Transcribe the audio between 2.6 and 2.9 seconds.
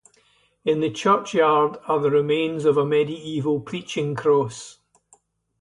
of a